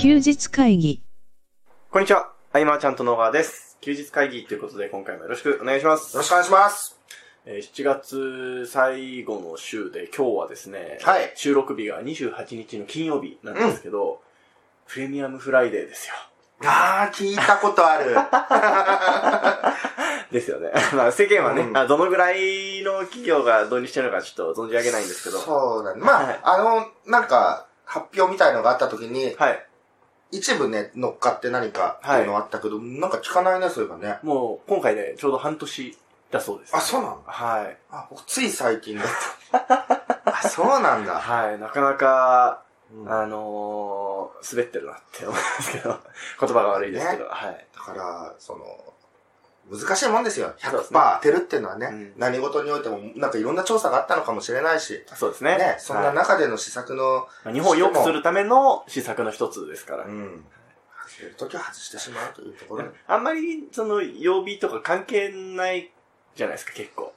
[0.00, 1.02] 休日会議。
[1.90, 2.32] こんにちは。
[2.54, 3.76] アイマーちゃんと野川です。
[3.82, 6.16] 休日会議ということで今回もよろしくお願いします。
[6.16, 6.98] よろしくお願いします。
[7.44, 14.22] えー7月最後の週で今日はですね、はい収録日が28日の金曜日なんですけど、
[14.88, 16.14] プレミアムフライデーですよ。
[16.64, 18.14] あー、聞いたことある。
[20.32, 20.70] ですよね。
[20.96, 26.00] まあ世間はね、うんあどのぐらいの企業が導入してるのかちょっと存じ上げないんですけど、そうだね。
[26.00, 29.66] まあ、はいあの、なんか、発表みたいのがあった時に、はい。
[30.32, 34.18] 一部ね、乗っかって何かっていうのあったけど、なんか聞かないね、そういえばね。
[34.22, 35.98] もう今回ね、ちょうど半年
[36.30, 36.76] だそうです。
[36.76, 37.32] あ、そうなんだ。
[37.32, 37.76] はい。
[37.90, 39.06] あ、僕つい最近だっ
[39.50, 39.86] た。
[40.26, 41.14] あ、そうなんだ。
[41.14, 41.58] はい。
[41.58, 42.62] なかなか、
[42.92, 45.98] うんあのー、滑ってるなって思いますけど、
[46.40, 47.66] 言葉が悪いですけど、はい。
[47.74, 48.89] だから、その、
[49.68, 50.52] 難しいもんですよ。
[50.58, 55.58] そうですね100%当てるっていうのはね、うん何事においても、なんかいろんな調査があったのかもしれないし、そうですね。
[55.58, 60.04] ね、そんなはい中での施策の、まあ日本を良くするための施策の一つですから。
[60.04, 60.44] うん。
[61.06, 62.90] 外れるときは外してしまうというところで。
[63.06, 65.92] あんまり、その、曜日とか関係ない
[66.34, 67.12] じゃないですか、結構。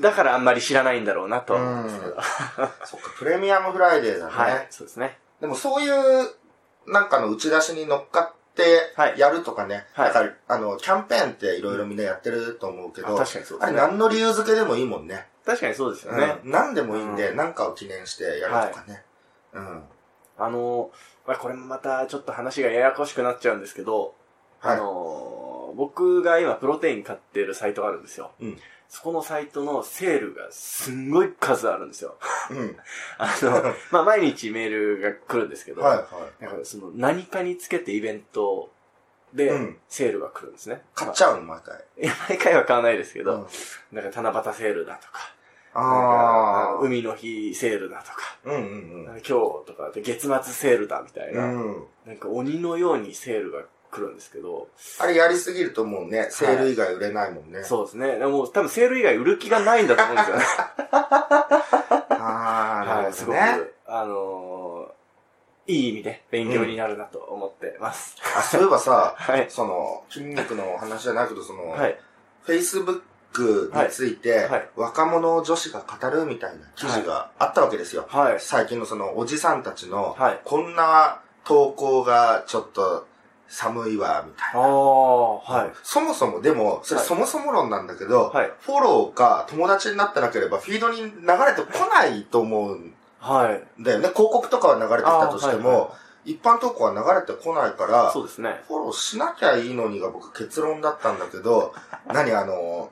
[0.00, 2.16] だからあんまり知らないんだろうなとは思うんですけど。
[2.84, 4.32] そっか、プレミアムフライデーだね。
[4.32, 4.66] はい。
[4.70, 5.18] そうですね。
[5.40, 6.28] でもそういう、
[6.86, 9.86] なんかの打ち出しに乗っかってはい、やるとかね。
[9.92, 15.26] はいなんか、あの、キャンペーンっていろいろみんなやってると思うけど、あ確かにそうですねあれ何の理由付けでもいいもんね。
[15.44, 16.38] 確かにそうですよね。
[16.44, 16.50] うん。
[16.50, 19.02] 何でもいいんで、うんなんかを記念してやるとかね。
[19.52, 19.82] うん。
[20.38, 20.90] あの、
[21.26, 24.14] まあ、これもまたちょっと話がややこしくなっちゃうんですけど、
[24.60, 28.32] はいあの、僕が今プロテイン買ってるサイトがあるんですよ。
[28.40, 28.58] うん
[28.90, 32.16] そこのサイトのセールがすんごい数あるんですよ。
[32.50, 32.76] うん。
[33.18, 36.02] あの、 まあ、毎日メールが来るんですけど、はいは
[36.40, 36.42] い。
[36.42, 38.68] だからその何かにつけてイベント
[39.32, 40.82] でうんセールが来るんですね。
[40.96, 41.84] 買っちゃうの、毎回。
[41.98, 43.46] いや、毎回は買わないですけど、うん
[43.92, 45.34] なんか七夕セールだとか、
[45.72, 46.78] ああ。
[46.80, 51.74] 海の日セールだとか、うんうんなんか今日とかで月末セールだみたいな、うん。
[51.74, 51.86] うん。
[52.06, 54.68] なんか鬼のようにセールが来るんですけど、
[54.98, 57.64] あれやりすぎるともうね、セール以外売れないもんね。
[57.64, 58.18] そうですね。
[58.18, 60.44] でも多分セール以外売る気がないんだと思うんですよね。
[62.10, 65.00] ああ、なはい、すごくるほどね。、あのー
[65.70, 68.16] いい意味で勉強になるなと思ってます。
[68.36, 69.46] あ、そういえばさ、 はい。
[69.48, 71.98] その、筋肉の話じゃないけど、その、はい。
[72.44, 78.06] Facebook について、はいはい若者女子が語るみたいな記事があったわけですよ。
[78.08, 78.40] はい。
[78.40, 80.40] 最近のその、おじさんたちの、はい。
[80.44, 83.06] こんな投稿がちょっと
[83.50, 85.70] 寒いわ、みたいああ、はい。
[85.82, 88.52] そもそも、でも、それはいそもそも論なんだけど、はい。
[88.60, 91.10] フォローか友達になってなければフィードに流れ
[91.54, 93.82] てこないと思うんはい。
[93.82, 94.08] だよね。
[94.08, 95.92] 広告とかは流れてきたとしても、
[96.24, 98.62] 一般投稿は流れてこないから、そうですね。
[98.68, 101.74] フォローしなきゃいいのにが僕結論だったんだけど、
[102.06, 102.90] 何あの、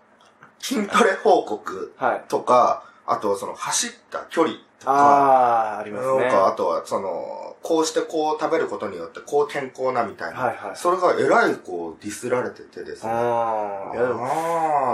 [0.59, 2.25] 筋トレ報告はい。
[2.29, 6.23] とか、あとその走った距離とか、ああ、ありますね。
[6.25, 10.41] なんかあとはその、こうしてこう食べることによってこう健康なみたいな。
[10.41, 10.77] はいはい。
[10.77, 13.13] それがえらいこうディスられててですね。
[13.13, 14.27] ああ、いやでも、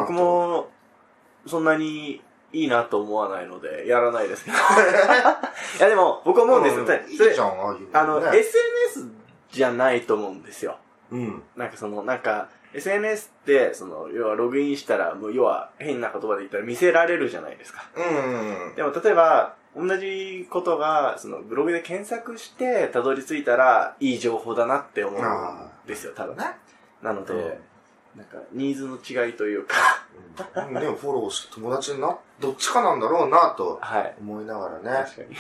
[0.01, 0.69] 僕、も、
[1.47, 2.23] そんなに
[2.53, 4.57] いいなと思わないので、やらないですけど。
[5.79, 6.85] いやでも、僕思うんですよ。
[6.85, 9.09] うんいいじゃん、ああいうあの、ね SNS
[9.51, 10.79] じゃないと思うんですよ。
[11.11, 11.43] うん。
[11.57, 17.85] なんかその、なんか、SNS って、その、要はログインしたら、もう要は変な言葉で言ったら見せられるじゃないですか。
[17.95, 18.75] うん。
[18.75, 26.37] でも例えば、同じことが、その、ブログで検索して、たどり着いたら、いい情報だなって思うんですよ、多分。
[26.37, 26.45] ね。
[27.03, 27.59] なので、
[28.15, 29.75] なんか、ニーズの違いというか、
[30.57, 34.15] うん、でもフォローして友達にな、どっちかなんだろうなとはい。
[34.21, 35.05] 思いながらね。
[35.05, 35.37] 確かに。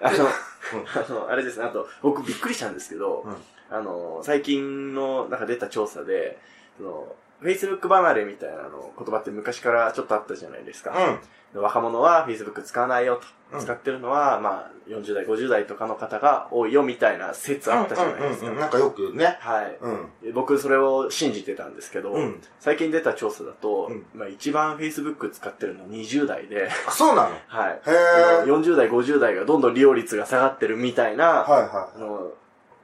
[0.00, 3.36] あの、あの、あれですね、あと、僕びっくりしたんですけど、うん
[3.68, 6.38] あの、最近の、なんか出た調査で、
[6.78, 11.18] その、Facebook 離れみたいなの言葉って昔からちょっとあったじゃないですか。
[11.54, 13.22] 若者は Facebook 使わないよと。
[13.22, 18.46] うん使ってるのは、まあ、40代、50代とかの方が多いよみたいな説あったじゃないですか。
[18.48, 19.36] うんうんうんなんかよくね。
[19.38, 19.78] はい。
[19.80, 20.34] うん。
[20.34, 22.42] 僕それを信じてたんですけど、うん。
[22.58, 27.36] 最近出た調査だと、うんまあ一番 Facebook 使ってるの20代で、あ、そうなの？
[27.36, 27.80] へ はい。
[27.86, 27.90] え。
[27.90, 32.32] はい40代、50代がどんどん利用率が下がってるみたいな、はあの、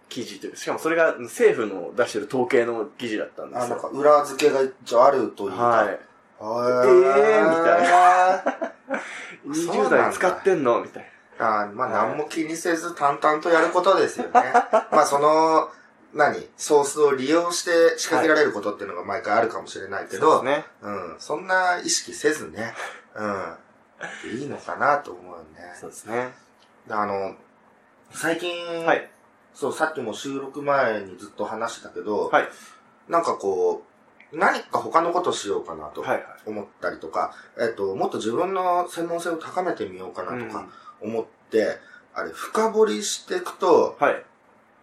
[0.09, 3.55] 記事というか、しかもそれが政府の出してる統計の記事だったんい。
[3.55, 3.77] あ、ですよ。
[3.77, 5.63] なんか裏付けが一応あるというか。
[5.63, 5.89] はい。
[5.89, 8.73] へえーみたいな。
[9.47, 14.31] 20代使ってんのみたいあまあはい何も気にせず淡々とやることですよね。
[14.93, 15.71] まあその、
[16.15, 16.49] 何？
[16.57, 20.21] ソースを利用して仕掛けられることっていうのが毎回あるかもしれないけな。
[20.21, 20.67] ど、そうですね。
[20.83, 22.75] うん、そんな意識せずね、
[23.15, 23.57] うん、
[24.39, 25.75] いいのかなと思うよね。
[25.81, 26.35] そうですね。
[26.91, 27.35] あの、
[28.13, 29.11] 最近、はい。
[29.55, 32.49] そう、さっきも収録前にずっと話してたけど、はい。
[33.09, 33.83] なんかこ
[34.33, 36.25] う、何か他のことしようかなとはいはい。
[36.47, 40.61] 思ったりとか、えっと、もっと自分の専門性を高めてみようかなとか
[41.03, 41.79] うん思って、
[42.15, 44.25] あれ、深掘りしていくと、はい。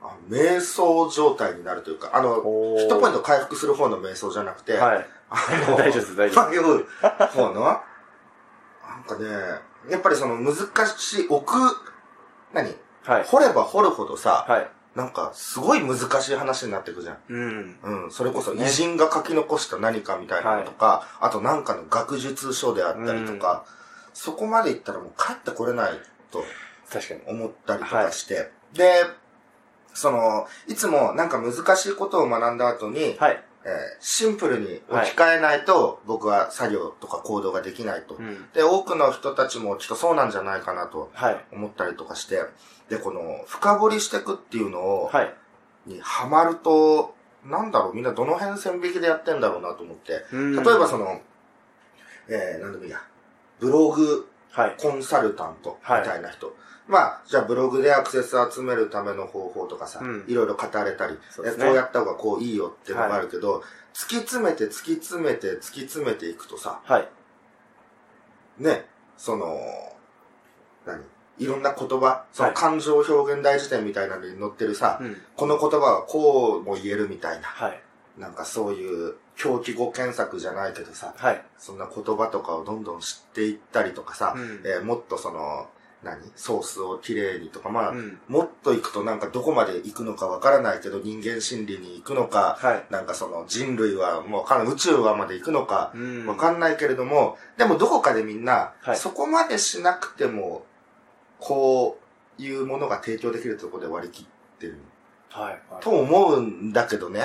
[0.02, 5.08] あ瞑想状態になるというか、あの、ヒットポイント回復する方の瞑想じゃなくて、はい。
[5.30, 9.26] あの、 大丈夫です、大丈夫いう方の、なんかね、
[9.90, 10.56] やっぱりその難
[10.98, 11.54] しい、奥、
[12.54, 12.76] 何？
[13.04, 13.24] はい。
[13.24, 14.70] 掘れば掘るほどさ、はい。
[14.96, 17.18] なんかすごい難しい話になってくじゃん。
[17.30, 17.80] うん。
[17.84, 23.66] うん、それこそね偉人が書き残した何かみたいなのとか、あとなんかの学術書であったりとか、
[24.14, 25.92] そこまで行ったらもう帰ってこれない
[26.32, 26.44] と
[26.92, 27.22] 確かに。
[27.28, 29.06] 思ったりとかして、で、
[29.94, 33.44] その、いつもなんか難しいことを学んだ後に、はい。
[33.66, 33.70] えー
[34.00, 38.16] シンプルに置き換えないと、僕は作業とか行動ができないと。
[38.16, 38.50] うん。
[38.54, 41.46] で、多くの人たちもきっとそうなんじゃないかなとはい。
[41.52, 42.42] 思ったりとかして、
[42.90, 45.34] で、この、深掘りしていくっていうのを、はい。
[45.86, 47.16] にハマると、
[47.46, 50.26] なんだろう、みんなどの辺線引きでやってんだろうなと思って。
[50.32, 51.22] 例例えばその、
[52.28, 53.02] えー、なんでもいいや、
[53.60, 54.76] ブログはい。
[54.78, 56.56] コンサルタントみたいな人。
[56.88, 63.64] まあ、じゃあブログでアクセス集めるための方法とかさ、うんいろいろ語れたり、そうねえこうやった方がこういいよっていうのがあるけど、
[63.94, 67.08] 突き詰めて突き詰めて突き詰めていくとさ、はい。
[68.58, 68.86] ね、
[69.18, 69.56] その、
[70.86, 71.04] 何？
[71.40, 75.18] いろんな言葉、そのはい感情表現大辞典みたいなのに載ってるさ、うん。
[75.36, 77.82] この言葉はこうも言えるみたいな、はい。
[78.18, 81.42] なんかそういう狂気語検索じゃないけどさ、はい。
[81.58, 85.70] そんな言葉とかをどんどん知っていったりとかさ、うんえーもっとその、
[86.02, 86.18] 何？
[86.38, 88.20] ソースをきれいにとか、まあ、うん。
[88.30, 92.86] もっと行くとなんかどこまで行くのかわからないけど人間心理に行くのか、はい。
[92.90, 100.66] なんかその人類はもうわか宇宙はまで行くのか、うんわかんないけれども、でもどこかでみんな、はいそこまでしなくても、
[101.40, 102.00] こ
[102.38, 104.26] ういうものが提供できるところで割り切っ
[104.60, 104.78] てる。
[105.30, 105.84] はい。
[105.84, 107.22] と思うんだけどね。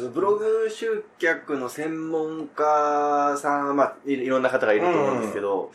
[0.00, 5.70] うんブログ集客の専門家さんは、まあ、いいろんな方がいると思うんですけど、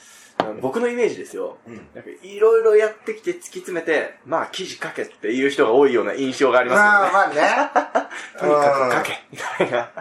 [0.62, 1.58] 僕のイメージですよ。
[1.68, 1.76] うん。
[1.94, 6.90] なんかいろいろやってきて突き詰めて、まあ記事書けっていう人が多いような印象がありますよね。
[6.90, 8.10] まあまあね。
[8.40, 9.92] とにかく書けみたいな。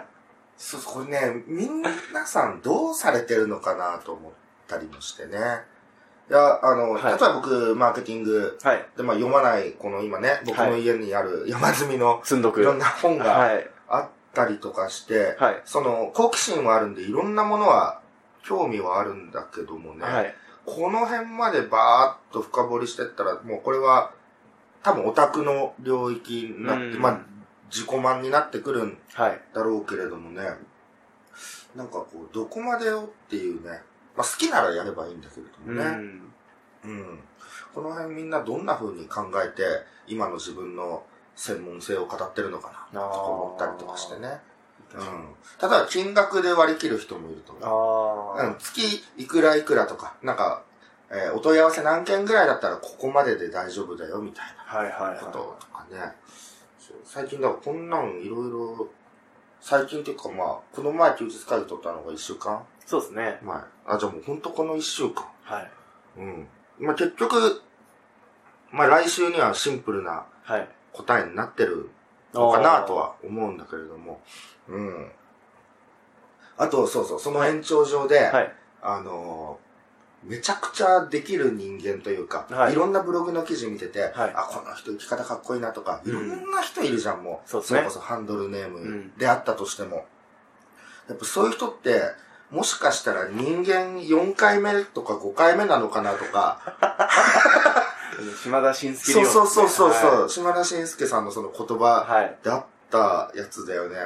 [0.57, 1.91] そうそう、これね、みんな
[2.27, 4.33] さんどうされてるのかなと思っ
[4.67, 5.39] たりもしてね。
[6.31, 8.87] いや、あの、はい例えば僕、マーケティングはい。
[8.97, 12.23] で、まあ読まない、この今ね、僕の家にある 山積みの。
[12.25, 13.69] いろんな本がはい。
[13.89, 15.63] あったりとかして、はい。
[15.65, 18.01] その、好奇心はあるんで、いろんなものは、
[18.45, 20.35] 興味はあるんだけどもね、はい。
[20.65, 24.13] この辺までバーッと深掘りしてったら、もうこれは、
[24.85, 27.19] 多分オタクの領域になって、うんまあ、
[27.71, 29.41] 自己満になってくるんはい。
[29.53, 30.43] だろうけれどもね、
[31.75, 33.83] なんかこう、どこまでよっていうね、
[34.17, 35.85] まあ好きならやればいいんだけれどもね、
[36.85, 36.91] うん。
[36.91, 37.19] うん。
[37.75, 39.63] この辺みんなどんな風に考えて、
[40.07, 41.05] 今の自分の
[41.37, 44.41] 専門性を語ってるのかな、とか思ったりとかしてね。
[44.95, 45.35] うん。
[45.59, 48.37] ただ、金額で割り切る人もいると思う。
[48.39, 48.47] ああ。
[48.49, 50.63] うん、月いくらいくらとか、なんか、
[51.11, 56.15] えーお問い合わせ何件ぐらいだったらここまでで大丈夫だよ、みたいはいはいなことはとかね。
[57.05, 58.89] 最近だからこんなんいろいろ、
[59.61, 62.59] 最近っていうかまあ、この前休日会議取ったのが1週間い。
[62.87, 63.39] そうですね。
[63.43, 63.57] 前。
[63.87, 65.25] あ、じゃあもうほんとこの1週間。
[65.43, 65.71] はい。
[66.19, 66.49] うん。
[66.79, 67.63] まあ結局、
[68.73, 70.69] まあ来週にはシンプルなはい。
[70.93, 71.91] 答えになってる
[72.35, 74.21] のかなとは思うんだけれども。
[74.69, 75.13] うん。
[76.57, 78.53] あと、そうそう、その延長上で、はい。
[78.83, 79.71] あのー
[80.23, 87.49] めちゃくちゃできる人間というか、はいい、ろんなブログの記事見てて、はいあ、この人生き方かっこいいなとか、うんいろんな人いるじゃん、もう。
[87.49, 90.05] そうですねれこそハンドルネームんであったとしても。
[91.09, 92.03] やっぱそういう人って、
[92.51, 96.59] もしかしたら人間4回目とか5回目なのかなとか、
[98.43, 101.81] 島田紳介そうそうそうそうそう、は島田紳介さんのその言い。
[101.81, 102.37] 葉はい。
[102.43, 103.97] だったやつだよね。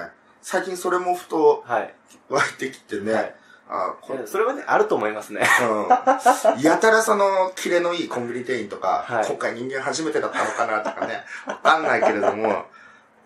[0.42, 1.94] 最近それもふとはい。
[2.28, 3.34] 湧いてきてね、はい
[3.66, 5.40] あこそれはね、あると思いますね。
[5.62, 6.60] うん。
[6.62, 12.66] やたらその、キレのいいコンビニ店員とか、はい今回人間初めてだったのかなとかね、わかんないけれども、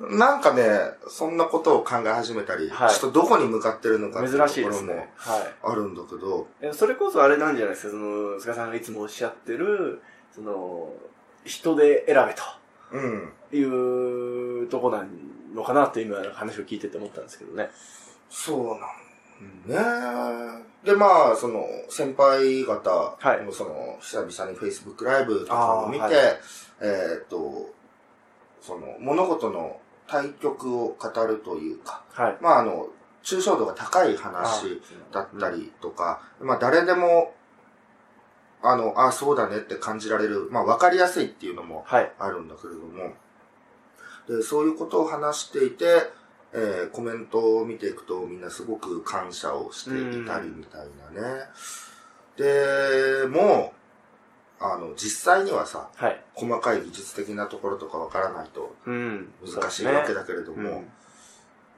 [0.01, 0.63] なんかね、
[1.09, 5.07] そんなことを考え始めたり、はいちょっとどこに向かってるのかっていう珍しいところも。
[5.63, 10.01] あるんだけど、えそれこそあれなんじゃないですか、その、菅さんがいつもおっしゃってる、
[10.33, 10.93] その、
[11.45, 12.35] 人で選べ
[12.93, 13.33] うん。
[13.51, 15.05] というとこな
[15.55, 17.71] のかなって今話を聞いてて思ったんですけどね。
[18.31, 19.09] そうなん
[19.67, 20.65] ね。
[20.85, 26.11] で、まあ、その、先輩方はいのその、久々に Facebook ライブとかを見て、は
[26.81, 27.71] えーっと、
[28.61, 32.39] その、物事の対局を語るというか、はい。
[32.41, 32.89] まあ、あの、
[33.23, 34.81] 抽象度が高い話
[35.13, 37.35] だったりとか、まあ、誰でも、
[38.63, 42.13] あの、あそうだねって感じられる、まあ、わかりやすいっていうのもはい。
[42.19, 43.15] あるんだけれども、
[44.29, 46.11] で、そういうことを話していて、
[46.53, 51.45] えーコメントを見ていくとみんなすごく感謝をしていたりみたいなね。
[52.37, 53.78] で、もう、
[54.61, 56.25] あの、実際にはさ、はい。
[56.35, 59.33] 細かい技術的なところとかわからないとうん。
[59.45, 60.91] 難しいわけだけれども、そうですね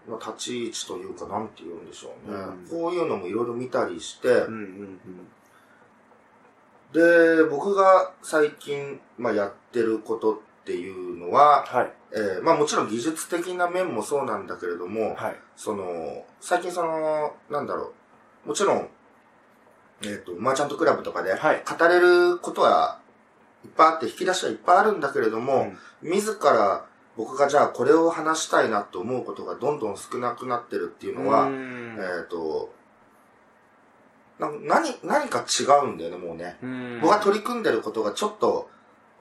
[0.08, 2.37] まあ、立ち位置というか、なんて言うんでしょうね。
[2.38, 4.54] うんこういうのもいろいろ見たりして、うん。
[4.54, 5.00] うんうん
[6.92, 11.92] で、僕が最近、まあ、やってることっていうのは、はい。
[12.12, 15.37] えーまあもちろん技術的な面もそうなんだけれども、はい。
[15.56, 17.92] その、最近その、なんだろ
[18.44, 18.88] う、もちろん、
[20.02, 21.62] えっ、と、マーチャントクラブとかで、はい。
[21.64, 23.00] 語れることは
[23.64, 31.99] いっぱいあって、引き出しはいっぱいあるんだけれども、自ら僕がじゃあこれを話したいなと思うことがどんどん少なくなってるっていうのは、うん。
[31.99, 32.73] えっ、と、
[34.38, 36.57] な何、何か違うんだよね、もうね。
[36.62, 37.00] うん。
[37.02, 38.71] 僕が取り組んでることがちょっと、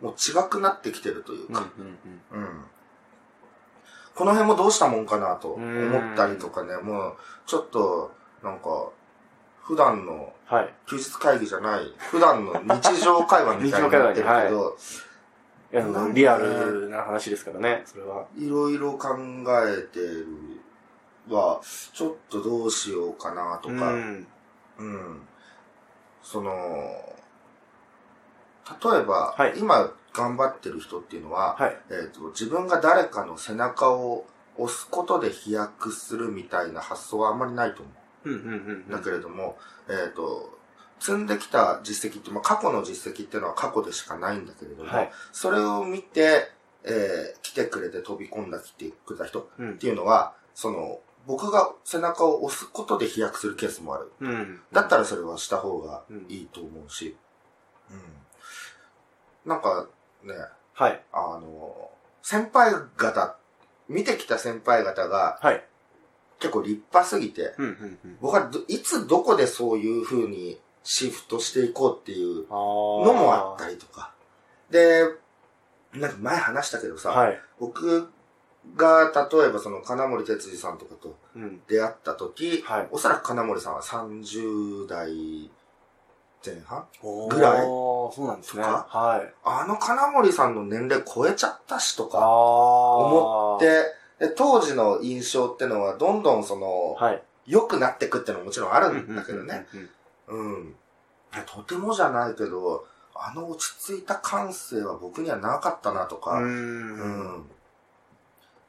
[0.01, 1.69] もう違くなってきてるといううんうんか、
[2.31, 2.47] うん。
[4.15, 8.89] この辺もどうしたもんかなと思ったりとかね、もう、ちょっと、なんか、
[9.69, 10.73] 普段のはい。
[10.87, 18.25] 休日会議じゃない、普段の日常会話みたいになってるけど、いリアルな話ですからね、それは。
[18.35, 19.09] いろいろ考
[19.67, 20.25] えてる
[21.29, 21.61] は、
[21.93, 24.27] ちょっとどうしようかなとか、うん。
[24.79, 25.21] うん。
[26.23, 26.51] その、
[28.83, 31.77] 例えば、はい今頑張ってる人っていうのは、はい。
[31.91, 34.25] えっ、と、自分が誰かの背中を
[34.57, 37.98] 押すことで飛躍するみたいな発想はあんまりないと思う。
[38.89, 39.57] だけれども、
[39.89, 40.57] えっ、と、
[40.99, 45.11] 積んできた実績って、まあ、過去の実績っていうのは過去でしかないんだけれども、はい。
[45.31, 46.51] それを見て、
[46.83, 54.11] えー来てくれて飛び込んだ来てくれた人うんっていうのは、その、僕が背中を押すことで飛躍するケースもある。
[54.19, 54.61] うん。
[54.71, 57.15] だったらそれはした方がいいと思うし、
[57.91, 57.93] う
[59.47, 59.49] ん。
[59.49, 59.87] なんか
[60.23, 60.33] ね、
[60.73, 61.01] はい。
[61.11, 63.35] あの、先輩方、
[63.87, 65.63] 見てきた先輩方がはい。
[66.39, 68.17] 結構立派すぎて、うんうんうん。
[68.21, 74.13] 僕はどいつどこでそういう風にシフトしていこうっていうのもあったりとか。
[74.71, 75.03] で、
[75.93, 77.39] なんか前話したけどさ、はい。
[77.59, 78.09] 僕
[78.75, 81.61] が例えばその金森哲司さんとかとうん。
[81.67, 82.87] 出会った時、はい。
[82.91, 85.49] おそらく金森さんは30代
[86.45, 88.63] 前半おぐらいそうなんですね。
[88.63, 89.33] はい。
[89.43, 93.98] あの金森さんの年齢超えちゃったしとあか思思って、で
[94.35, 97.23] 当時の印象ってのはどんどんその、はい。
[97.45, 99.65] 良くなってくってのももちろんあるうんだけどね。
[100.27, 100.75] うん。
[101.45, 102.85] とてもじゃないけど、
[103.15, 106.43] あの落ち着いた感性は僕にはなかったなとか、うん。
[106.43, 106.47] う。
[106.47, 107.49] うんん。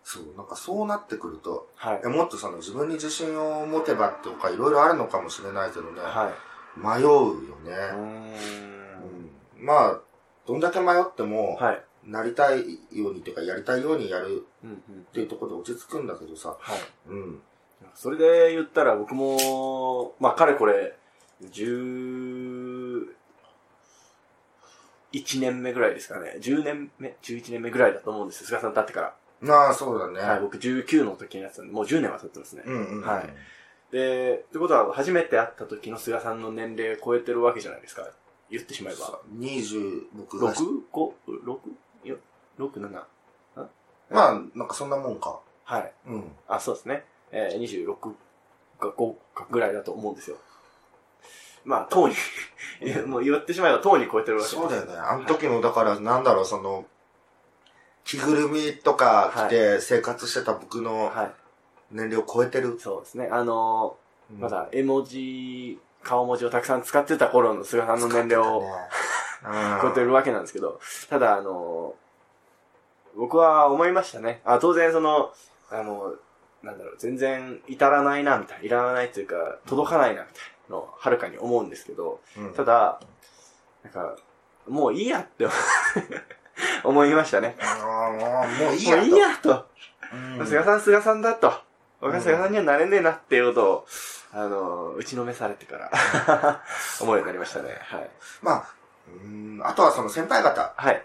[0.03, 2.09] そう、なんかそうなってくると、はいえ。
[2.09, 6.33] もっとその自分に自信を持てばとかいろいろあるのかもしれないけどね、は
[6.77, 6.81] い。
[6.81, 7.33] 迷うよ
[7.65, 7.73] ね。
[7.93, 8.35] ううん
[9.25, 9.31] ん。
[9.59, 10.01] まあ、
[10.47, 11.85] どんだけ迷っても、はい。
[12.05, 12.61] なりたい
[12.93, 14.69] ようにというか、やりたいようにやるっ
[15.13, 16.79] ていうところで落ち着くんだけどさ、はい。
[17.09, 17.41] うん。
[17.95, 20.97] それで言ったら僕も、まあ、かれこれ、
[21.43, 23.07] 11
[25.41, 26.37] 年目ぐらいですかね。
[26.41, 28.47] 10年目 ?11 年目ぐらいだと思うんですよ。
[28.47, 29.15] 菅さんと会ってから。
[29.41, 30.21] まあ、そうだね。
[30.21, 32.63] はい、僕19の時のやつなんで、もう10年は経ってますね。
[32.67, 33.03] うんうんうん。
[33.03, 33.29] はい
[33.91, 38.09] で、ってことは、初めて会った時の菅さんの年齢を超えてるわけじゃないですか。
[38.51, 39.21] 言ってしまえば。
[39.37, 41.13] 20、僕が 6?5?6?
[42.61, 43.03] 6、7?
[44.11, 45.39] まあ、なんかそんなもんか。
[45.65, 45.93] はい。
[46.09, 46.33] うん。
[46.49, 47.05] あ、そうですね。
[47.31, 47.97] えー、26
[48.81, 50.37] か5かぐらいだと思うんですよ。
[51.65, 52.15] まあ、とうに
[53.07, 54.49] もう言ってしまえばとうに超えてるわけ。
[54.49, 54.97] そうだよね。
[54.97, 56.87] あの時の、だから、なんだろう、その、
[58.05, 61.33] 着ぐるみとか着て生活してた僕のはい。
[61.93, 62.79] 年齢を超えてる？
[62.81, 63.29] そうですね。
[63.31, 63.97] あの
[64.31, 68.63] うんー、まだ絵文字、顔文字をたくさん使ってた頃の菅さんの年齢を
[69.83, 70.07] 超えてる。
[70.07, 72.10] るわけなんですけど、ただ、あのー、
[73.17, 74.41] 僕は思いましたね。
[74.45, 75.33] あ、当然その、
[75.71, 76.15] あの、
[76.63, 78.65] なんだろう、全然至らないな、みたいな。
[78.65, 80.37] いらないというか、届かないな、みたい
[80.69, 83.01] なのをはるかに思うんですけど、うんただ、
[83.83, 84.17] なんか、
[84.69, 85.47] もういいやって
[86.85, 87.57] 思いましたね。
[87.83, 88.99] もういいやと。
[88.99, 89.67] もういいやと。
[90.39, 91.53] うん菅さん、菅さんだと。
[92.01, 93.87] 僕は菅さんにはなれねえなっていうことを、
[94.33, 95.91] あの、打ちのめされてから、
[97.01, 97.79] 思うようになりましたね。
[97.81, 98.11] はい。
[98.43, 98.75] まあ、
[99.09, 101.03] うんあとはその先輩方はい。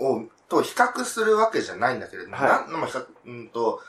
[0.00, 3.80] を、と比較するわけじゃないんだけれども、はいなんまあ比較、うんと、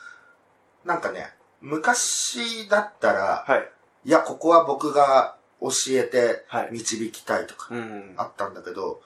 [0.84, 3.68] なんかね、昔だったら、はい。
[4.04, 6.68] いや、ここは僕が教えてはい。
[6.72, 8.14] 導きたいとか、うん。
[8.16, 9.00] あったんだけど、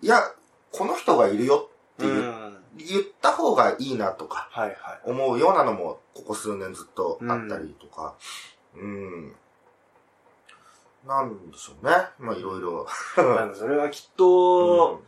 [0.00, 0.20] いや、
[0.70, 2.08] この人がいるよってう
[2.76, 4.48] 言,、った方がいいなとか。
[5.04, 8.14] 思うようなのも、ここ数年ずっとあったりとか、
[8.74, 9.34] うん。
[11.06, 11.92] なんでしょうね。
[12.18, 12.86] まあ、いろいろ。
[13.18, 15.02] あの、それはきっと、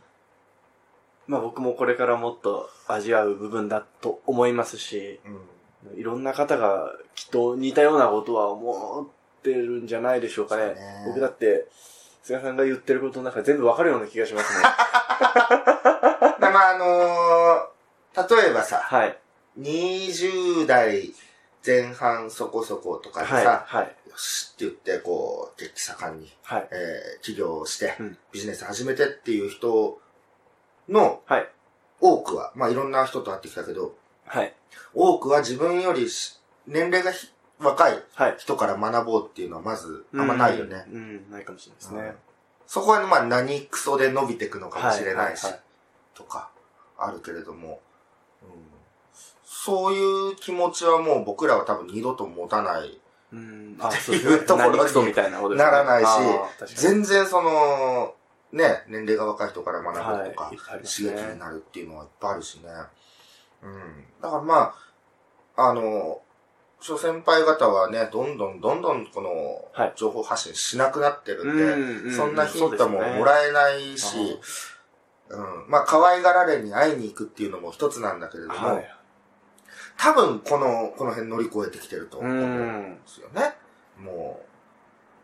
[1.27, 5.91] まあ僕もこれからもっと味わう部分だと思いますし、うん。
[5.93, 5.99] うん。
[5.99, 10.73] いろんな方がきっと似たようなことは思ってるんじゃないでしょうかね。
[10.73, 10.75] ね
[11.07, 11.67] 僕だって、
[12.23, 14.63] 菅さんが言ってることなんか全部わかるような気がしますね。
[16.39, 17.75] でまあ、あのー
[18.17, 19.17] 例えばさ、はい。
[19.59, 21.11] 20代
[21.65, 23.43] 前半そこそことかではい。
[23.43, 23.85] さ、はい。
[24.09, 26.67] よしって言って、こう、激盛んに、はい。
[26.71, 29.99] えー起業をして、うんビジネス始めてっていう人
[30.89, 31.49] のはい。
[32.01, 34.53] 多くは、まあいろんな人と会ってきたけど、はい。
[34.93, 38.35] 多くは自分よりし年齢がひ若いはい。
[38.37, 40.85] 人から学ぼうっていうのはまずあんまないよね。
[40.91, 40.95] うん。
[40.95, 42.15] うん、ないかもしれないですね。
[42.67, 45.65] そこはまあ何クソで伸びていくのかもしれないし、はいはいはい
[46.15, 46.49] とか
[46.97, 47.81] あるけれども、
[48.41, 48.49] うん、
[49.43, 52.99] そういう気持ちはもう僕らは多分二度と持たない。
[53.33, 53.75] うん。
[53.79, 58.15] あ、そうっていうところにならないし全然その、
[58.55, 62.69] ね、年齢が若い人から学ぶとか、刺ね激になるっていうのはいっぱいあるしね。
[63.61, 64.05] うん。
[64.21, 64.73] だからま
[65.55, 66.21] あ、あの、
[66.79, 74.39] 諸先輩方はね、どんどんどんどんこのはい、情報発信しなくなってるんで、うんうんそんなヒントももえらえないし、
[75.27, 75.65] うん。
[75.67, 78.95] まあ、可愛がられに会いに行くっていうのも一つなんだけれども、はい。
[79.97, 82.95] 多分この、この辺乗り越えてきてるとう思うんん。
[82.95, 83.55] ですよね。
[83.99, 84.45] も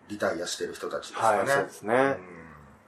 [0.07, 1.51] う、リタイアしてる人たちですよはい、ね。
[1.53, 1.93] そうですね。
[1.95, 2.40] うん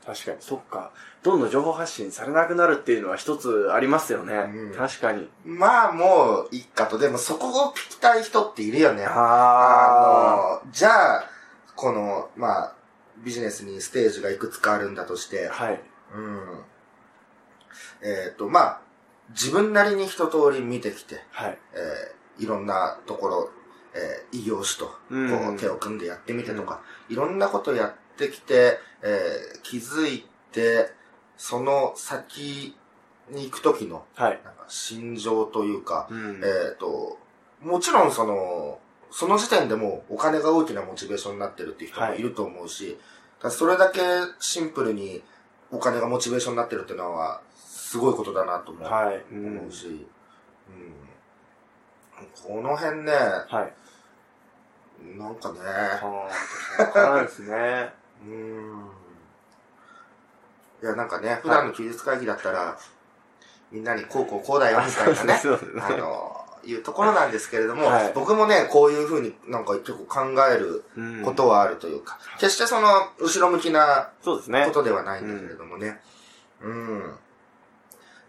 [0.06, 0.92] 確かに、そっか。
[1.24, 4.34] どんどん情報発信されなくなるっていうのは一つありますよね。
[4.36, 5.30] うん確かに。
[5.46, 6.98] まあもういいかと。
[6.98, 9.06] でもそこを聞きたい人っているよね。
[9.06, 11.24] ああの、じゃあ、
[11.76, 12.76] この、まあ、
[13.24, 15.82] ビジネスにステージがいくつかあるんだとしてあ。、はい。
[16.16, 16.60] うん。
[18.02, 18.82] えっ、と、まあ、
[19.30, 21.58] 自分なりに一通り見てきて、はい。
[21.74, 23.52] えーいろんなところ、
[23.94, 30.92] えー異業種と、こうんう、手を組んでやってみてとか、いろんなことやってきて、えー気づいて、
[31.38, 32.76] その先
[33.30, 34.40] に行くときの、はい。
[34.44, 37.18] なんか、心情というか、うんえっ、と、
[37.62, 42.98] もちろんその、その時点でもうお金が大きなモチベーションになってるっていう人もいると思うし、
[43.38, 44.00] だからそれだけ
[44.40, 45.22] シンプルに
[45.72, 49.24] お金がモチベーションになってるっていうのは、すごいことだなと思う,、はい。
[49.32, 50.08] うん思うし、うん
[52.48, 55.18] この辺ね、はい。
[55.18, 56.30] なんかね、あ
[56.80, 57.94] あ、わからですね。
[58.26, 58.90] うん。
[60.82, 62.78] いや、なんかね、普段の休日会議だったら、
[63.72, 65.42] みんなにこうこうこうだよみたいなね、
[65.82, 74.72] あの、いうところなんですけれども、はい僕もね、こういうふうになんか結構考えるうんことはあるというか、決してその、後ろ向きなそうですねこ。
[74.72, 76.02] とではないんだけれどもね。
[76.62, 77.16] うん。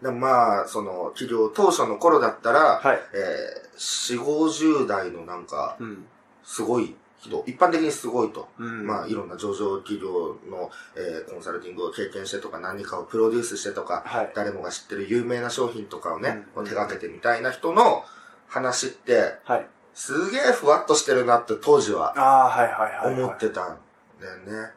[0.01, 2.99] でもまあ、その、企業当初の頃だったら、はい。
[3.13, 6.05] えー、4、50代のなんか、うん。
[6.43, 6.95] すごい
[7.29, 8.47] 人、一般的にすごいと。
[8.59, 8.85] うん。
[8.87, 14.31] まあ、いろんな上場企業の、えーコンサルティングを経験してとか、何かをプロデュースしてとか、はい。
[14.35, 18.03] 誰もが知ってる有名な商品とかをね、うん手掛けてみたいな人の
[18.47, 19.67] 話って、はい。
[19.93, 23.13] すげえふわっとしてるなって当時はああ、はいはいはい。
[23.23, 23.77] 思ってたん
[24.19, 24.71] だよね。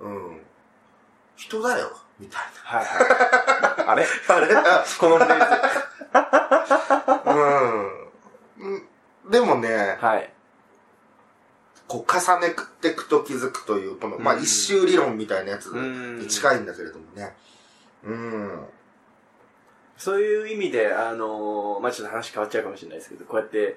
[0.00, 0.40] うん。
[1.36, 3.86] 人だよ、みたいはいはい。
[3.86, 4.04] あれ？
[4.04, 4.10] な。
[4.36, 4.48] あれ？
[5.00, 5.60] このフレーズ。
[7.30, 8.00] うん
[9.24, 9.30] うん。
[9.30, 10.32] でもね、はい。
[11.90, 17.34] こう重ねていくと気づくという、この、まあうん一周理論みたいなやつうんに近いんだけれどもね。
[18.04, 18.60] うん。
[19.98, 23.76] そういう意味で、あのーまあ、ちょっと話変わっちゃうかもしれないですけど、こうやって、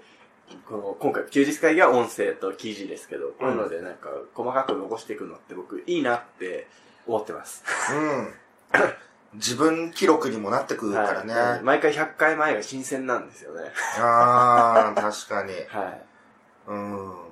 [0.67, 6.67] この、今回、休日会議は音声と記事ですけど、こういうのでなんか、細かく残していくのって僕、いいなって
[7.07, 7.63] 思ってます。
[7.91, 8.33] うん。
[9.33, 11.33] 自分記録にもなってくるからね。
[11.33, 13.71] はい毎回100回前が新鮮なんですよね。
[13.97, 15.53] ああ、確かに。
[15.67, 16.01] はい。
[16.67, 17.22] うん。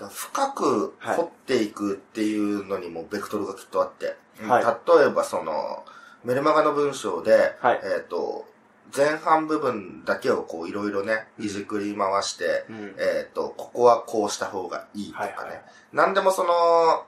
[0.00, 4.16] だ深く掘っていくっていうのにもベクトルがきっとあって。
[4.42, 5.84] はい例えばその、
[6.24, 8.46] メルマガの文章で、はいえっ、と、
[8.94, 12.94] 前半部分だけをこういろいろね、いじくり回して、うん。
[12.98, 15.32] えっ、と、ここはこうした方がいいとかね。
[15.36, 17.04] はいはい何でもその、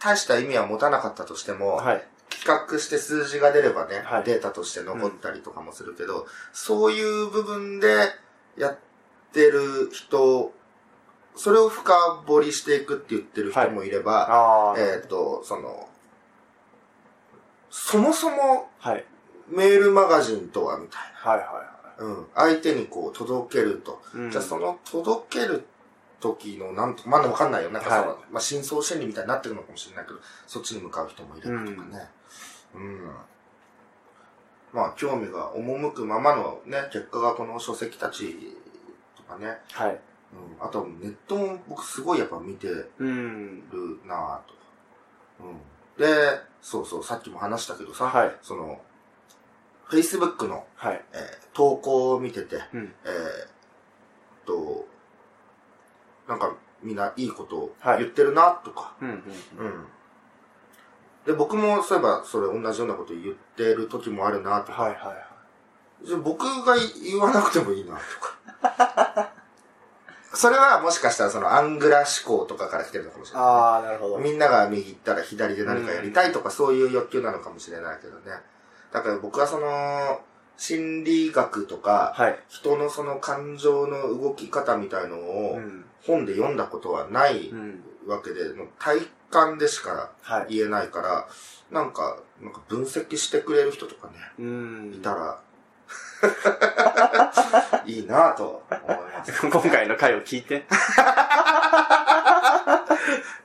[0.00, 2.04] 大した意味は持たなかったとしても、はい。
[2.28, 7.88] 企画して数字が出ればね、はいデータとして残ったりとかもするけど、そういう部分で
[8.56, 8.78] やっ
[9.32, 10.52] てる人、
[11.36, 11.94] それを深
[12.26, 14.78] 掘りしていくって言ってる人もいれば、ああ。
[14.78, 15.88] えっ、と、その、
[17.70, 19.04] そもそもはい。
[19.48, 21.62] メールマガジンとはみたいはいは
[21.98, 22.04] な。
[22.04, 22.26] うん。
[22.34, 24.00] 相手にこう届けると。
[24.14, 24.30] いはい。
[24.30, 25.66] じゃあその届ける
[26.20, 27.70] 時のなんと、まだわかんないよ。
[27.70, 32.08] なんかその、はいまあ真相心理みたいになってるのかもしれないけど、そっちに向かう人もいればとかね。
[32.74, 33.10] うん。
[34.72, 38.56] まあ興味が赴くままのね、結果がこの書籍たち
[39.16, 39.58] とかね。
[39.72, 40.00] はい。
[40.32, 40.66] うん。
[40.66, 43.62] あとネットも僕すごいやっぱ見てるうん。
[44.06, 44.54] なぁと。
[45.44, 45.60] うん。
[45.98, 48.36] で、そうそう、さっきも話したけどさ、はい。
[48.42, 48.80] その、
[49.88, 51.04] Facebook の、はい。
[51.12, 52.94] えー投稿を見てて、うん。
[53.06, 53.48] えーっ
[54.44, 54.86] と、
[56.28, 59.08] なんかみんないいことをはい言ってるなとか、うん。
[59.08, 59.14] うん。
[59.14, 59.86] うん。
[61.24, 66.06] で、僕もそういえばそれ同じようなこと言ってる時もあるなとか、はいはいはい。
[66.06, 68.00] じゃあ僕が言わなくてもいいなと
[68.68, 69.32] か。
[70.36, 74.18] それはもしかしたらそのアングラ思考とかから来てるのかもしれない、ああ、なるほど。
[74.18, 78.32] みんなが右行ったら左で何かやりたいとかそういう欲求なのかもしれないけどね。
[78.92, 80.20] だから僕はその、
[80.56, 82.38] 心理学とか、はい。
[82.48, 85.84] 人のその感情の動き方みたいのうをん。
[86.06, 87.82] 本で読んだことはないうん。
[88.06, 90.56] わけで、もう体感でしかはい。
[90.56, 91.28] 言えないから、
[91.70, 94.92] なんか、なんか分析してくれる人とかね、うん。
[94.94, 95.40] いたら、
[97.86, 99.46] いいなぁと思います。
[99.46, 100.66] 今回の回を聞いて。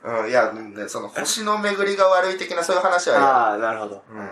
[0.04, 4.02] うん、いや、ね、その星の巡りが悪い的なそういう話はやああ、なるほど。
[4.10, 4.28] うん。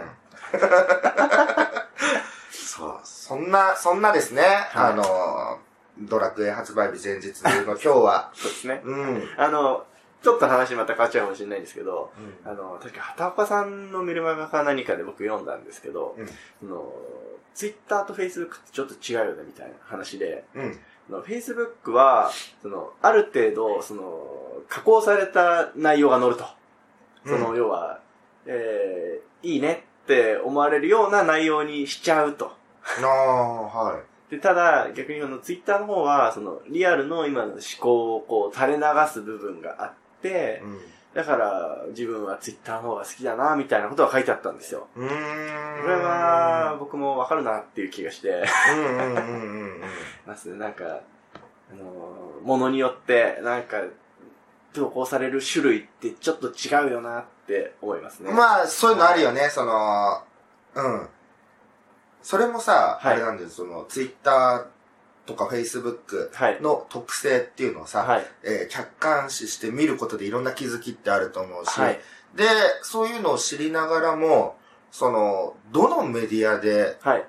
[2.50, 5.59] そう、そんな、そんなですね、はいあの、
[5.98, 8.81] ドラクエ発売日前日の今日は、そうですね。
[8.85, 8.94] うん。
[8.94, 9.29] うん。
[9.37, 9.85] あの、
[10.22, 12.12] ちょっと話また変わっちゃうかもしれないんですけど、
[12.44, 16.92] あの、確か畑岡さんのメルマガか何かで僕読んだんですけど、うんその、
[17.54, 20.78] ツイッターとフェイスブックってちょっと違うよねみたいな話で、うん。
[21.08, 22.30] フェイスブックは、
[22.62, 26.44] その、ある程度、その、加工された内容が載ると。
[27.26, 28.00] その、うん要は、
[28.46, 32.52] えー、いいねって思われるような内容にしちゃうと。
[33.02, 34.30] ああ、はい。
[34.30, 40.62] で、ただ、逆にあの、ツイッターの方は、その、リアルの今の思考をこう、垂れ流す部分があって、
[41.14, 44.87] だから、自分はツイッターの方が好きだな、みたいなことが書いてあったんですよ。
[44.94, 45.09] うん。
[45.09, 45.83] うーん。
[45.83, 48.44] これは、僕もわかるなっていう気がして、
[48.75, 49.81] うんうんうんうんうん。
[50.27, 50.57] ますね。
[50.57, 53.83] なんか、あのー、ものによって、なんか、
[54.73, 58.33] 投稿される種類ってちょっと違うよなって思いますね。
[58.33, 60.23] まあ、そういうのあるよね、その、
[60.75, 61.09] うん。
[62.23, 64.66] それもさ、はいあれなんです、その、ツイッター
[65.26, 66.61] とかフェイスブックはい。
[66.61, 68.26] の特性っていうのをさ、はい。
[68.42, 72.00] えー客観視して見ることでいろんな気づきってあると思うし、はい。
[72.35, 72.44] で、
[72.83, 74.56] そういうのを知りながらも、
[74.90, 77.24] その、どのメディアで、はい。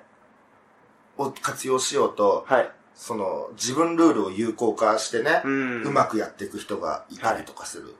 [1.18, 2.70] を活用しようと、はい。
[2.94, 5.82] その、自分ルールを有効化してね、うん。
[5.82, 7.94] うまくやっていく人がいたりとかする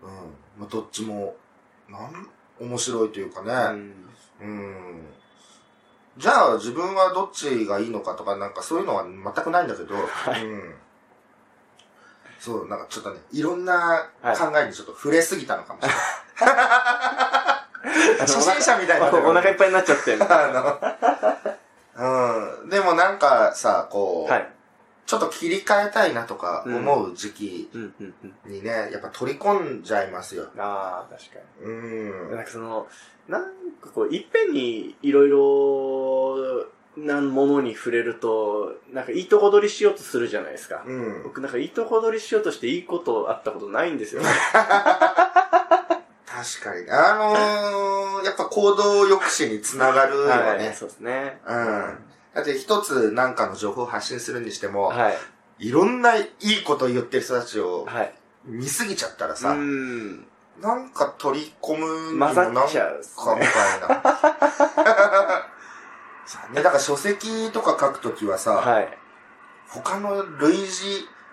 [0.00, 0.06] と。
[0.06, 0.12] うん。
[0.58, 1.36] まあ、どっちも、
[1.88, 2.28] なん、
[2.60, 3.82] 面白いというかうね。
[3.82, 3.94] ん。
[4.40, 5.06] うん。
[6.18, 10.74] じゃあ、自分はどっちがいいのかとか、なんかそういうのは全くないんだけど、はいうん。
[12.38, 15.98] そう、なんかちょっとね、いろんなはい考えにちょっと触れすぎたのかもしれない。
[18.20, 20.16] 初心者みたいになお腹いっぱいになっちゃって。
[20.20, 20.80] あ
[21.96, 22.68] の、うん。
[22.68, 24.48] でもなんかさ、こう、はい。
[25.12, 27.68] ちょっと切り替えたいなとか思う時期。
[28.46, 30.48] にね、やっぱ取り込んじゃいますよ。
[30.56, 31.74] ああ、確かうに。
[31.74, 32.30] ん。
[32.30, 32.86] なんかその、
[33.28, 33.42] なん
[33.82, 40.82] かこう、いっぺんにいろいろなものに触れると、なんかいいとこ取りしようとするじゃないですか。
[40.86, 41.22] うん。
[41.24, 44.28] 僕なんかいいとこ取りしようとしていいことあったことないんですよね。
[44.32, 44.64] 確
[46.64, 46.90] かに。
[46.90, 50.72] あのー、やっぱ行動抑止につながるよはい、ね。
[50.72, 51.38] そうですね。
[51.46, 51.98] うん。
[52.34, 55.18] だって一つなんかの情報を発信するにしても、はい。
[55.58, 58.14] いろんないいこと言ってる人たちをはい。
[58.44, 60.26] 見すぎちゃったらうさ、ん。
[60.60, 63.02] なんか取り込むにもなんかみたいな。
[66.24, 68.98] さね、だから書籍とか書くときはさ、はい。
[69.68, 70.66] 他の類似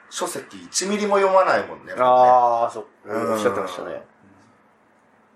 [0.10, 1.94] 書籍1ミリも読まないもんね。
[1.98, 4.04] ああ、そっうんおっしゃってましたね。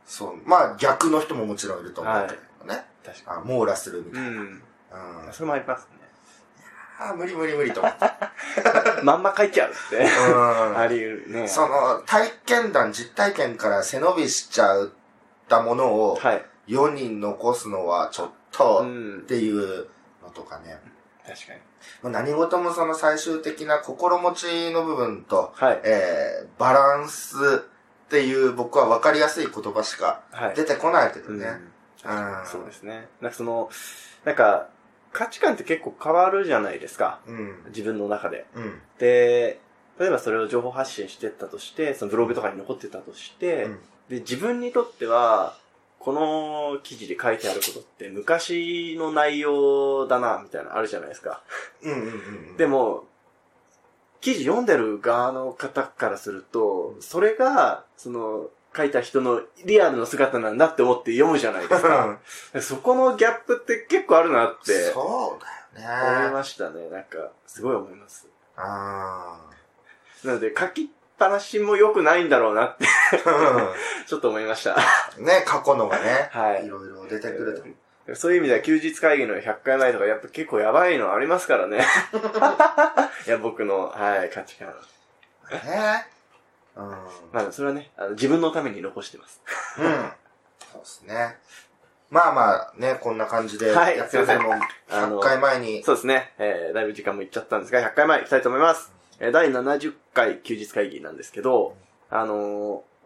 [0.06, 0.38] そう。
[0.50, 2.36] まあ逆の人ももちろんいると思うけ
[2.68, 2.86] どね。
[3.06, 4.14] 確かあ網羅するみに。
[4.14, 4.30] たいな。
[4.30, 4.64] うん。
[4.94, 5.34] うん。
[5.34, 6.04] それもありますね。
[7.00, 8.06] あー無理無理無理と思って。
[9.04, 9.98] まんま書いちゃうって。
[9.98, 11.48] うんあり得るね。
[11.48, 14.90] その体験談、実体験から背伸びしちゃっ
[15.50, 16.46] たものをはい。
[16.68, 19.22] 世に残すのはちょっうとんっ。
[19.26, 19.88] ていう
[20.22, 20.80] のとかね。
[21.28, 21.60] 確かに。
[22.04, 25.82] まあ何事もその最終的な心持ちの部分と、はい。
[25.84, 27.36] えー、バランス
[28.06, 30.56] っていう僕は分かりやすい言葉しかはい。
[30.56, 31.48] 出てこないけどうんね。
[32.06, 33.10] うんそうですね。
[33.20, 33.70] なんかその、
[34.26, 34.68] なんか、
[35.14, 37.22] 価値観って結構変わるじゃないですか。
[37.28, 37.64] うん。
[37.68, 38.46] 自分の中で。
[38.56, 38.82] うん。
[38.98, 39.60] で、
[40.00, 45.58] 例えばそれを情報発信してったとして、そのブログとかに残ってたとして、うんで、自分にとっては、
[46.00, 51.42] この記事で書いてあることって昔の内容だな、みたいなのあるじゃないですか。
[51.82, 52.58] うんうんうん。
[52.58, 53.06] でも、
[54.20, 62.20] 記事読んでる側の方からすると、それが、その、書いた人のリアルの姿なんだって思って読むじゃないですか。
[62.62, 66.34] そこのギャップって結構あるなってそうだ思いよね。
[66.34, 66.90] ましたね。
[66.90, 68.28] なんか、すごい思います。
[68.56, 69.40] あ
[70.24, 70.86] なので、書きっ
[71.18, 72.86] ぱなしも良くないんだろうなって、
[73.26, 73.74] あ。
[74.08, 74.76] ちょっと思いました。
[75.20, 77.60] ね、過去のがね、はいいろいろ出てくる
[78.08, 78.16] と。
[78.16, 81.80] そういう意味では休日会議の100回前とかやっぱ結構やばいのありますからね。
[83.26, 84.68] いや、僕の、はい、価値観。
[85.52, 86.08] ね。
[86.76, 86.86] うん。
[87.32, 89.42] まあ、それはね、あの自分のために残してます。
[89.80, 90.12] うん。
[90.80, 91.38] ですね。
[92.10, 94.54] まあまあね、こんな感じではいやってるのも
[94.92, 96.34] あの100回前に、そうですね。
[96.38, 98.92] えー、だいぶ時間もいっちゃったんですが、100回前行きたいと思います。
[99.20, 101.76] えー、第70回休日会議なんですけど、
[102.12, 102.36] あの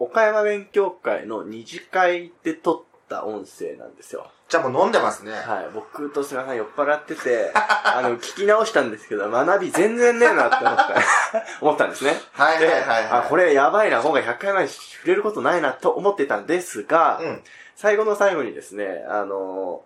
[0.00, 4.30] ー、岡山勉強会の二次会で撮った音声なんですよ。
[4.48, 5.32] じゃあもう飲んでますね。
[5.32, 5.68] はい。
[5.74, 10.94] 僕と菅さん酔っ払ってて、 あの、聞き直したんですけど、学び全然ねえなって思った、
[11.60, 12.20] 思ったんですね。
[12.32, 13.06] はいはいで、はいはい。
[13.10, 17.42] あ、これやばいな、今回100回前に触れることないなと思ってたんですが、うん。
[17.74, 19.82] 最後の最後にですね、あの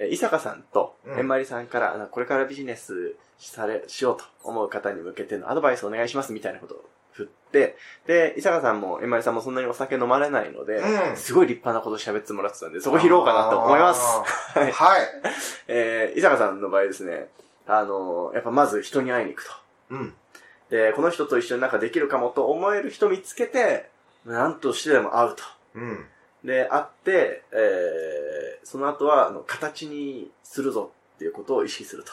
[0.00, 6.84] 伊坂さんと、うんえんまりさんから、あのこれからビジネスされ、しようと思う方に向けてのアドバイスお願いしますみたいなことを
[7.52, 7.76] で、
[8.36, 14.00] 伊坂さんもえんまりさんもそんなにお酒飲まれないので、うんすごい立派なこと喋ってもらってたんで、そこ拾おうかなと思います。
[14.54, 15.02] あーはい。
[15.68, 17.30] えー、伊坂さんの場合ですね、
[17.66, 19.52] あのー、やっぱまず人に会いに行くと。
[19.90, 20.14] うん。
[20.70, 23.88] で、この人と一緒になんかできるかもと思える人見つけて、
[24.24, 25.42] なんとしてでも会うと。
[25.74, 26.06] うん。
[26.44, 32.12] で、会って、えー、その後は、あの、形にするぞっていうことを意識すると。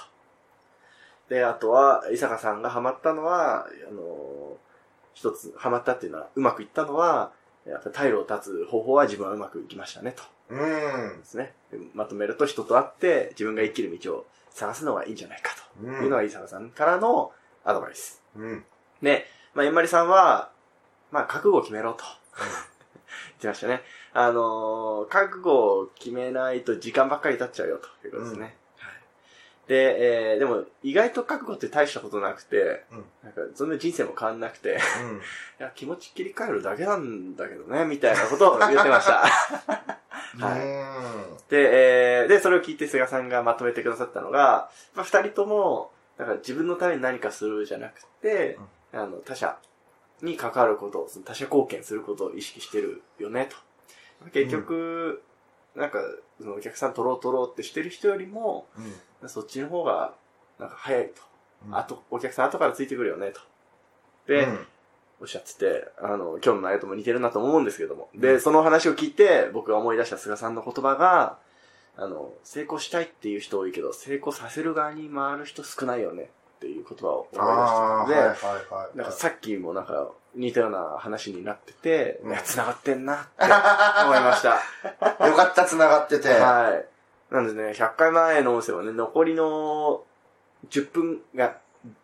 [1.29, 4.57] で、あとは、伊坂さんがハマったのは、あの、
[5.15, 7.31] 一つ、ハマったっていうのは、うまくいったのは、
[7.65, 10.21] やっぱ退路を断つ方法は自分はうまくいきましたね、と。
[10.49, 11.25] うんで。
[11.25, 11.53] すね。
[11.71, 15.51] でまとめると人と会って自分が生きる道を探すのがいいんじゃないか
[15.81, 17.31] というのが伊坂さんからの
[17.63, 18.21] アドバイス。
[18.35, 18.63] うん。
[19.01, 19.25] で、
[19.55, 20.51] まあ、えんまりさんは、
[21.11, 22.03] まあ、覚悟を決めろと。
[22.35, 23.81] 言ってましたね。
[24.13, 28.57] あのー覚悟を決めないと時間ばっかり経っちゃうよということですね。
[29.67, 29.69] はい。
[29.69, 34.79] で、えー、でも、意外と覚悟って大したことなくて、うんなんか、そんな人生も変わんなくて、いうん。
[35.59, 39.25] や、気持ち切り替えるだけなんだけどね、みたいなことを言ってました。
[40.39, 41.37] はいうん。
[41.49, 48.57] で、えー、で、それを聞いて菅さんがまとめてくださったのが、まあ、二人とも、なんか自分のために何かするじゃなくて、
[48.93, 49.57] あの、他者
[50.21, 53.49] に関わること、その他者貢献することを意識してるよね、
[54.21, 54.29] と。
[54.31, 55.21] 結局、
[55.75, 55.99] なんか、
[56.39, 58.67] そのお客さん取ろう取ろうってしてる人よりも、
[59.27, 60.13] そっちの方が、
[60.59, 61.21] なんか早いと。
[61.67, 63.41] うんあと、お客さん後からついてくるよね、と。
[64.27, 64.67] で、うん
[65.21, 68.09] おっしゃってて、あの、今日の内容とも似てるなと思うんですけども。
[68.15, 71.37] で、その話を聞いて、僕が思い出した菅さんの言葉が、
[71.95, 78.35] あの、成功したいっていう人多いけど、成功させる側に回る人少ないよねっていう言葉を思い出したので、はいはい
[78.73, 78.97] はい。
[78.97, 83.43] なんかさっきもなんか似たような話になってて、うんいや、繋がってんなって
[84.03, 84.61] 思いました。
[85.25, 86.29] よかった、繋がってて。
[86.29, 87.33] はい。
[87.33, 90.03] なんですね、100回前の音声はね、残りの
[90.69, 91.57] 10分が、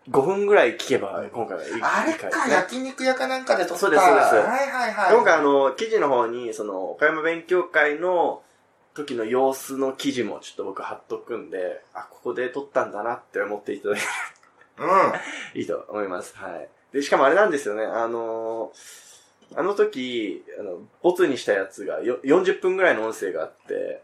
[0.09, 2.29] 5分ぐらい聞けば、今回はいいあれか。
[2.47, 3.79] 焼肉屋かなんかで撮った。
[3.79, 5.15] そうですそうですはいはいはい。
[5.15, 8.43] 今回あの、記事の方に、その、岡山勉強会の
[8.93, 14.01] 時の様子の記事もちょっと僕貼っとくんで、あ、ここで撮ったんだなって思っていただけ
[14.77, 14.89] うん。
[15.59, 16.35] いいと思います。
[16.37, 16.69] はい。
[16.93, 18.71] で、しかもあれなんですよね、あの
[19.55, 24.01] あの時、あの、ボツにしたやつがよ40分ぐらいの音声があって、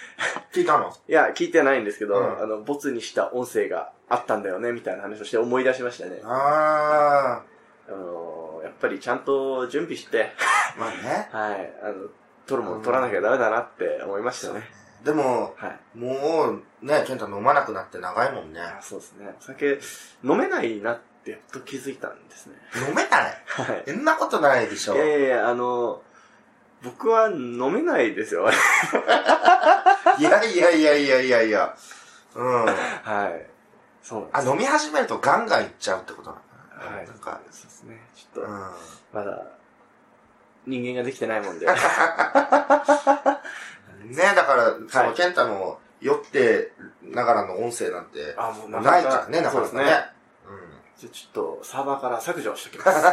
[0.52, 0.92] 聞いたの？
[1.08, 6.20] いや、聞いてないんですけど、うんあの、ボツにした音声があったんだよね、みたいな話をして思い出しましたね。
[6.24, 7.42] あ
[7.88, 10.32] あのやっぱりちゃんと準備して、
[10.76, 11.28] あ、まあね。
[11.32, 12.08] はい、あの、
[12.46, 14.62] 撮るもの撮らなきゃダメだなって思いましたね。
[15.02, 15.98] でも、はい。
[15.98, 18.60] もう、ね、健太飲まなくなって長いもんね。
[18.60, 19.34] あそうですね。
[19.38, 19.78] お酒
[20.22, 22.54] 飲めないなってやっと気づいたんですね。
[22.88, 23.84] 飲めないはい。
[23.86, 24.94] そんなことないでしょ。
[24.94, 26.02] いやいやいや、あの、
[26.82, 28.48] 僕は飲めないですよ。
[30.18, 31.76] いやいやいやいやいやいや。
[32.34, 32.64] うん。
[32.64, 32.72] は
[33.28, 33.46] い。
[34.02, 34.42] そうあ。
[34.42, 36.36] 飲み始めるとガンガンいっちゃうってことな
[36.80, 36.96] の？
[36.96, 37.06] はい。
[37.06, 38.00] なんか、そうですね。
[38.14, 38.60] ちょっと、うん。
[39.12, 39.46] まだ、
[40.66, 41.66] 人間ができてないもんで。
[41.70, 41.74] ね
[44.34, 49.60] だから、その、はい健太の酔ってながらの音声なんて、あ、もうなないからね、なか。
[49.60, 50.19] なかね。
[51.00, 52.98] じゃあちょっと、サーバーから削除しておきます。
[52.98, 53.04] うん。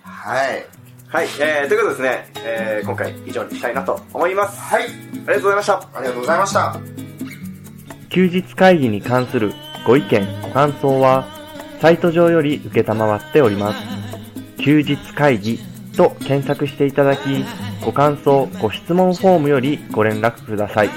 [0.00, 0.66] はい。
[1.06, 1.26] はい。
[1.38, 4.58] えー、ということでですね、えー、今回以上にしたいなと思います。
[4.58, 4.84] はい。
[4.84, 5.74] ありがとうございました。
[5.74, 6.80] ありがとうございました。
[8.08, 9.52] 休日会議に関する
[9.86, 11.26] ご意見、ご感想は、
[11.82, 14.62] サイト上より受けたまわっております。
[14.62, 15.58] 休日会議
[15.94, 17.44] と検索していただき、
[17.84, 20.90] ご感想、ご質問フォームよりご連絡ください。